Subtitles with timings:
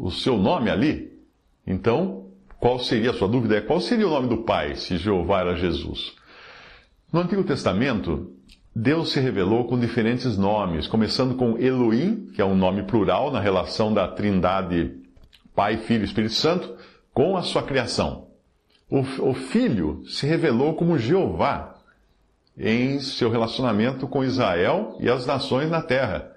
[0.00, 1.12] o seu nome ali,
[1.66, 2.24] então
[2.58, 3.58] qual seria a sua dúvida?
[3.58, 6.14] É qual seria o nome do Pai se Jeová era Jesus?
[7.12, 8.32] No Antigo Testamento,
[8.74, 13.40] Deus se revelou com diferentes nomes, começando com Elohim, que é um nome plural na
[13.40, 14.94] relação da Trindade
[15.54, 16.76] Pai, Filho e Espírito Santo,
[17.12, 18.28] com a sua criação.
[18.88, 21.74] O, o Filho se revelou como Jeová
[22.56, 26.30] em seu relacionamento com Israel e as nações na terra.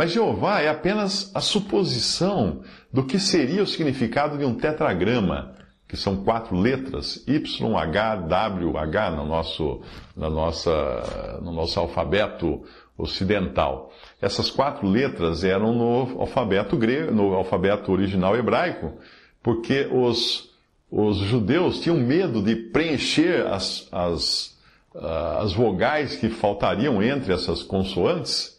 [0.00, 5.54] Mas Jeová é apenas a suposição do que seria o significado de um tetragrama,
[5.86, 9.82] que são quatro letras, Y, H, W, H no nosso,
[10.16, 12.62] na nossa, no nosso alfabeto
[12.96, 13.92] ocidental.
[14.22, 18.94] Essas quatro letras eram no alfabeto grego, no alfabeto original hebraico,
[19.42, 20.48] porque os,
[20.90, 24.58] os judeus tinham medo de preencher as, as,
[24.94, 28.58] ah, as vogais que faltariam entre essas consoantes,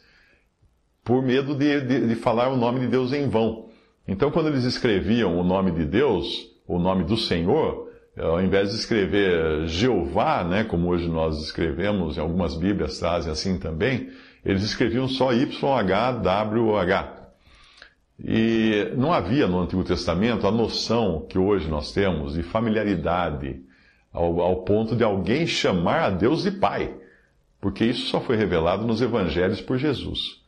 [1.04, 3.70] por medo de, de, de falar o nome de Deus em vão.
[4.08, 8.76] Então, quando eles escreviam o nome de Deus, o nome do Senhor, ao invés de
[8.76, 14.10] escrever Jeová, né, como hoje nós escrevemos, em algumas Bíblias trazem assim também,
[14.44, 17.22] eles escreviam só YHWH.
[18.24, 23.62] E não havia no Antigo Testamento a noção que hoje nós temos de familiaridade,
[24.14, 26.94] ao, ao ponto de alguém chamar a Deus de Pai,
[27.60, 30.41] porque isso só foi revelado nos Evangelhos por Jesus.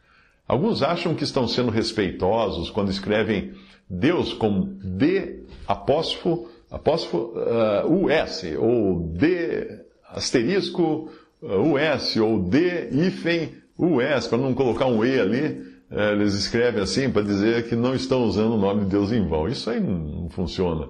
[0.47, 3.53] Alguns acham que estão sendo respeitosos quando escrevem
[3.89, 11.09] Deus com D apóstrofo, apóstrofo uh, US, ou D asterisco
[11.41, 16.81] uh, US, ou D hífen US, para não colocar um E ali, uh, eles escrevem
[16.81, 19.47] assim para dizer que não estão usando o nome de Deus em vão.
[19.47, 20.89] Isso aí não, não funciona.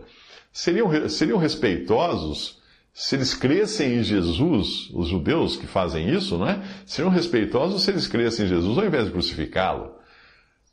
[0.51, 2.62] Seriam, seriam respeitosos
[2.93, 6.61] se eles crescem em Jesus, os judeus que fazem isso, não é?
[6.85, 9.95] Seriam respeitosos se eles crescem em Jesus ao invés de crucificá-lo.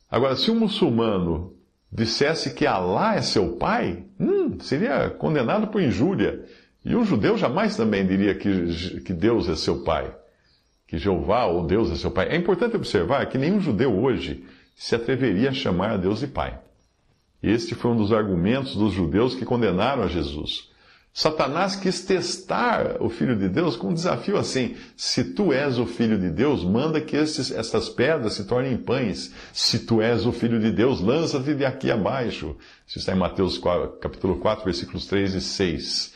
[0.09, 1.55] Agora, se um muçulmano
[1.91, 6.45] dissesse que Alá é seu pai, hum, seria condenado por injúria.
[6.85, 10.15] E um judeu jamais também diria que, que Deus é seu pai,
[10.87, 12.29] que Jeová ou Deus é seu pai.
[12.29, 14.45] É importante observar que nenhum judeu hoje
[14.75, 16.59] se atreveria a chamar a Deus de pai.
[17.41, 20.70] Este foi um dos argumentos dos judeus que condenaram a Jesus.
[21.13, 25.85] Satanás quis testar o Filho de Deus com um desafio assim: se tu és o
[25.85, 29.33] Filho de Deus, manda que estes, estas pedras se tornem pães.
[29.51, 32.55] Se tu és o Filho de Deus, lança-te de aqui abaixo.
[32.87, 36.13] Isso está em Mateus 4, capítulo 4, versículos 3 e 6.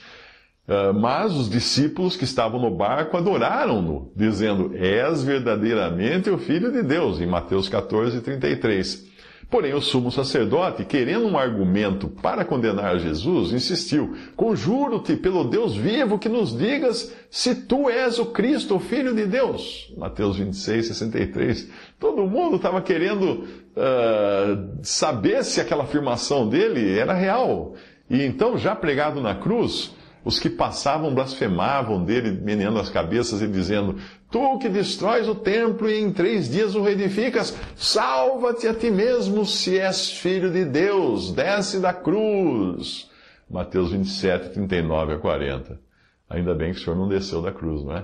[0.67, 6.81] Uh, mas os discípulos que estavam no barco adoraram-no, dizendo: És verdadeiramente o Filho de
[6.81, 9.14] Deus, em Mateus 14, 33.
[9.49, 16.17] Porém, o sumo sacerdote, querendo um argumento para condenar Jesus, insistiu: Conjuro-te pelo Deus vivo
[16.17, 19.93] que nos digas se tu és o Cristo, o Filho de Deus.
[19.97, 21.69] Mateus 26, 63.
[21.99, 23.43] Todo mundo estava querendo
[23.75, 27.75] uh, saber se aquela afirmação dele era real.
[28.09, 29.93] E então, já pregado na cruz,
[30.25, 33.95] os que passavam blasfemavam dele, meneando as cabeças e dizendo:
[34.31, 39.45] Tu que destróis o templo e em três dias o reedificas, salva-te a ti mesmo
[39.45, 43.07] se és filho de Deus, desce da cruz.
[43.47, 45.79] Mateus 27, 39 a 40.
[46.27, 48.03] Ainda bem que o Senhor não desceu da cruz, não é?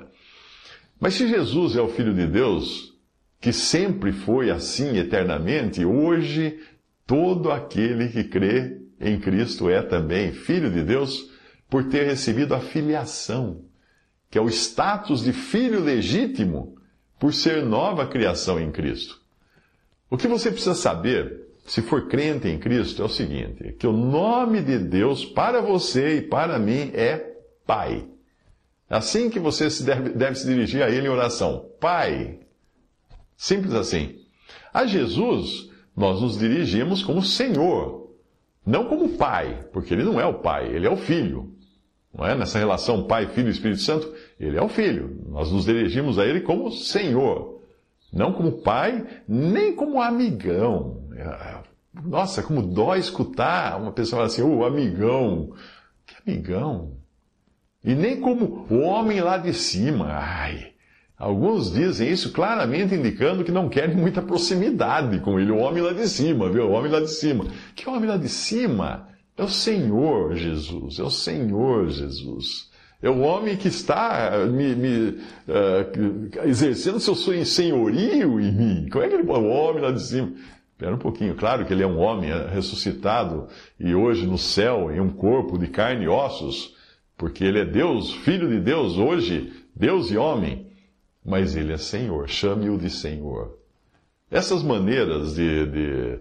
[0.99, 2.93] Mas se Jesus é o Filho de Deus,
[3.39, 6.59] que sempre foi assim eternamente, hoje
[7.07, 11.30] todo aquele que crê em Cristo é também Filho de Deus
[11.71, 13.63] por ter recebido a filiação,
[14.29, 16.75] que é o status de filho legítimo
[17.17, 19.21] por ser nova criação em Cristo.
[20.09, 23.93] O que você precisa saber, se for crente em Cristo, é o seguinte: que o
[23.93, 28.05] nome de Deus para você e para mim é Pai.
[28.89, 31.69] Assim que você se deve, deve se dirigir a Ele em oração.
[31.79, 32.41] Pai.
[33.37, 34.19] Simples assim.
[34.73, 38.13] A Jesus, nós nos dirigimos como Senhor,
[38.65, 41.60] não como Pai, porque Ele não é o Pai, Ele é o Filho.
[42.13, 42.35] Não é?
[42.35, 45.23] Nessa relação Pai, Filho e Espírito Santo, Ele é o Filho.
[45.29, 47.61] Nós nos dirigimos a Ele como Senhor.
[48.11, 51.07] Não como Pai, nem como amigão.
[52.03, 55.53] nossa, como dói escutar uma pessoa falar assim, ô oh, amigão.
[56.05, 56.97] Que amigão?
[57.83, 60.07] E nem como o homem lá de cima.
[60.07, 60.71] Ai.
[61.17, 65.51] Alguns dizem isso claramente indicando que não querem muita proximidade com ele.
[65.51, 66.67] O homem lá de cima, viu?
[66.67, 67.45] O homem lá de cima.
[67.75, 69.07] Que homem lá de cima?
[69.37, 70.99] É o Senhor Jesus.
[70.99, 72.69] É o Senhor Jesus.
[73.01, 78.89] É o homem que está me, me uh, exercendo seu senhorio em mim.
[78.91, 79.23] Como é que ele?
[79.23, 80.33] O homem lá de cima.
[80.81, 81.35] Espera um pouquinho.
[81.35, 83.47] Claro que ele é um homem é ressuscitado
[83.79, 86.75] e hoje no céu, em um corpo de carne e ossos,
[87.17, 90.67] porque ele é Deus, filho de Deus, hoje, Deus e homem.
[91.23, 92.27] Mas ele é Senhor.
[92.27, 93.57] Chame-o de Senhor.
[94.29, 96.19] Essas maneiras de, de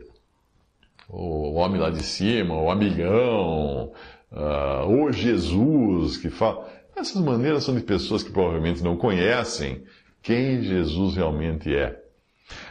[1.12, 3.92] o homem lá de cima, o amigão,
[4.30, 6.68] uh, o Jesus que fala.
[6.96, 9.82] Essas maneiras são de pessoas que provavelmente não conhecem
[10.22, 11.98] quem Jesus realmente é.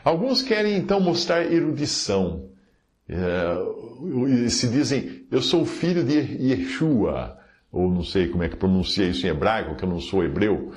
[0.04, 2.50] Alguns querem então mostrar erudição.
[3.08, 7.38] É, se dizem, eu sou filho de Yeshua,
[7.72, 10.74] ou não sei como é que pronuncia isso em hebraico, que eu não sou hebreu.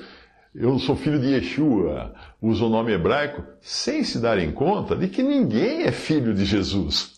[0.53, 5.21] Eu sou filho de Yeshua, usa o nome hebraico, sem se darem conta de que
[5.21, 7.12] ninguém é filho de Jesus.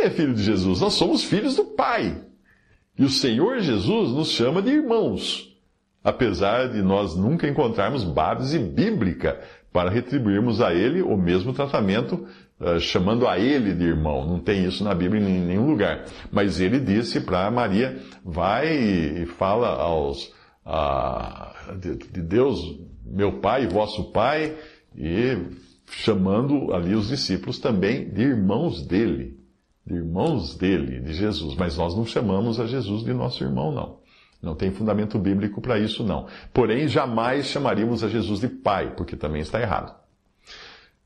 [0.00, 2.16] É filho de Jesus, nós somos filhos do Pai.
[2.98, 5.56] E o Senhor Jesus nos chama de irmãos,
[6.02, 9.40] apesar de nós nunca encontrarmos base bíblica
[9.72, 12.26] para retribuirmos a Ele o mesmo tratamento,
[12.60, 14.26] uh, chamando a Ele de irmão.
[14.26, 16.04] Não tem isso na Bíblia em nenhum lugar.
[16.32, 20.32] Mas ele disse para Maria: vai e fala aos,
[21.78, 24.56] de, de Deus, meu Pai, vosso Pai,
[24.96, 25.36] e
[25.86, 29.37] chamando ali os discípulos também de irmãos dele
[29.88, 34.00] de irmãos dele, de Jesus, mas nós não chamamos a Jesus de nosso irmão, não.
[34.40, 36.26] Não tem fundamento bíblico para isso, não.
[36.52, 39.96] Porém, jamais chamaríamos a Jesus de pai, porque também está errado.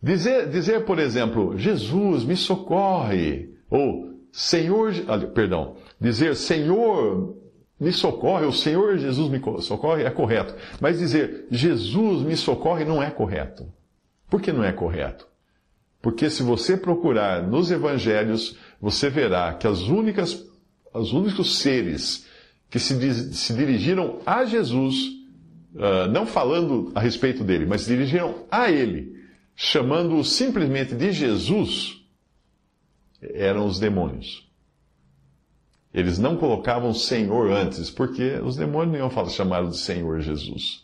[0.02, 4.92] Dizer, dizer por exemplo, Jesus me socorre, ou Senhor,
[5.32, 7.36] perdão, dizer Senhor
[7.78, 10.54] me socorre, ou Senhor Jesus me socorre é correto.
[10.80, 13.72] Mas dizer Jesus me socorre não é correto.
[14.28, 15.28] Por que não é correto?
[16.02, 20.44] Porque se você procurar nos evangelhos, você verá que as únicas,
[20.92, 22.26] os únicos seres
[22.68, 24.96] que se, se dirigiram a Jesus,
[25.76, 29.22] uh, não falando a respeito dele, mas dirigiram a ele,
[29.54, 32.02] chamando-o simplesmente de Jesus,
[33.22, 34.50] eram os demônios.
[35.94, 40.82] Eles não colocavam Senhor antes, porque os demônios não iam chamar de Senhor Jesus.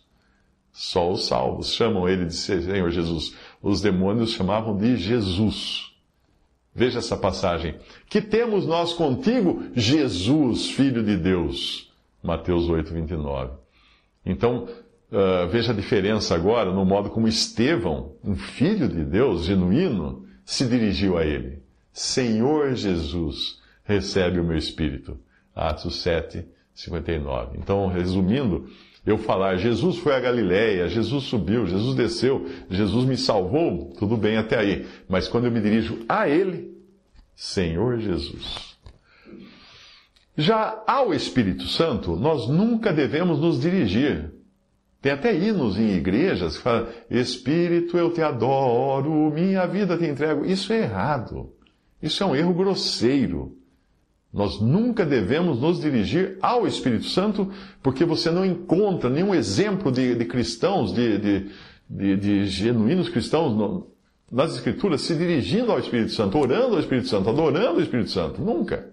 [0.70, 3.34] Só os salvos chamam ele de Senhor Jesus.
[3.60, 5.88] Os demônios chamavam de Jesus.
[6.78, 7.74] Veja essa passagem.
[8.08, 11.92] Que temos nós contigo, Jesus, Filho de Deus.
[12.22, 13.50] Mateus 8, 29.
[14.24, 14.68] Então,
[15.10, 20.68] uh, veja a diferença agora no modo como Estevão, um filho de Deus genuíno, se
[20.68, 21.64] dirigiu a ele.
[21.92, 25.18] Senhor Jesus, recebe o meu espírito.
[25.56, 27.58] Atos 7, 59.
[27.58, 28.68] Então, resumindo,
[29.10, 34.36] eu falar, Jesus foi a Galiléia, Jesus subiu, Jesus desceu, Jesus me salvou, tudo bem
[34.36, 34.86] até aí.
[35.08, 36.76] Mas quando eu me dirijo a Ele,
[37.34, 38.76] Senhor Jesus.
[40.36, 44.32] Já ao Espírito Santo, nós nunca devemos nos dirigir.
[45.00, 50.44] Tem até hinos em igrejas que falam, Espírito, eu te adoro, minha vida te entrego.
[50.44, 51.52] Isso é errado.
[52.02, 53.56] Isso é um erro grosseiro.
[54.32, 57.50] Nós nunca devemos nos dirigir ao Espírito Santo,
[57.82, 61.50] porque você não encontra nenhum exemplo de, de cristãos, de, de,
[61.88, 63.90] de, de genuínos cristãos no,
[64.30, 68.42] nas Escrituras se dirigindo ao Espírito Santo, orando ao Espírito Santo, adorando o Espírito Santo.
[68.42, 68.92] Nunca.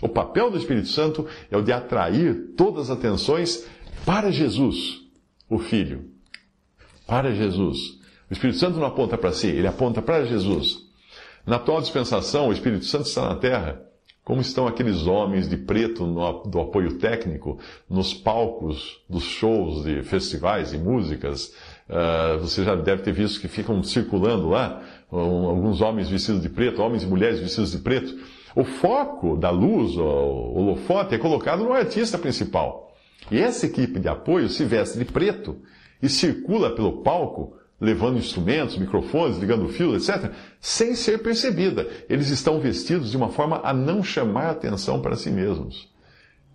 [0.00, 3.66] O papel do Espírito Santo é o de atrair todas as atenções
[4.04, 5.02] para Jesus,
[5.48, 6.10] o Filho.
[7.06, 7.98] Para Jesus.
[8.30, 10.86] O Espírito Santo não aponta para si, ele aponta para Jesus.
[11.44, 13.80] Na atual dispensação, o Espírito Santo está na terra
[14.26, 20.02] como estão aqueles homens de preto no, do apoio técnico nos palcos dos shows de
[20.02, 21.54] festivais e músicas?
[21.88, 26.48] Uh, você já deve ter visto que ficam circulando lá um, alguns homens vestidos de
[26.48, 28.18] preto, homens e mulheres vestidos de preto.
[28.56, 32.92] O foco da luz, o holofote, é colocado no artista principal.
[33.30, 35.56] E essa equipe de apoio se veste de preto
[36.02, 41.86] e circula pelo palco levando instrumentos, microfones, ligando fios, etc., sem ser percebida.
[42.08, 45.88] Eles estão vestidos de uma forma a não chamar atenção para si mesmos.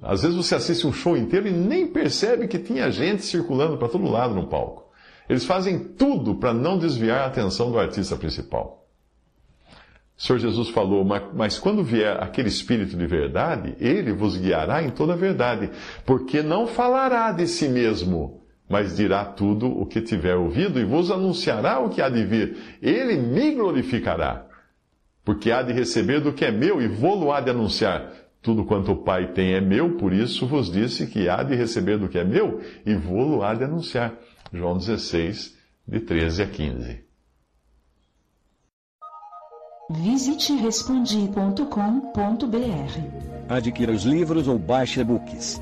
[0.01, 3.87] Às vezes você assiste um show inteiro e nem percebe que tinha gente circulando para
[3.87, 4.89] todo lado no palco.
[5.29, 8.87] Eles fazem tudo para não desviar a atenção do artista principal.
[10.17, 14.89] O Senhor Jesus falou, mas quando vier aquele Espírito de verdade, ele vos guiará em
[14.89, 15.69] toda a verdade,
[16.05, 18.40] porque não falará de si mesmo
[18.71, 22.57] mas dirá tudo o que tiver ouvido e vos anunciará o que há de vir.
[22.81, 24.47] Ele me glorificará,
[25.23, 28.11] Porque há de receber do que é meu e vou-lo há de anunciar.
[28.41, 31.99] Tudo quanto o Pai tem é meu, por isso vos disse que há de receber
[31.99, 34.15] do que é meu e vou-lo há de anunciar.
[34.51, 35.55] João 16,
[35.87, 37.11] de 13 a 15.
[39.91, 43.49] Visite respondi.com.br.
[43.49, 45.61] Adquira os livros ou baixe e-books.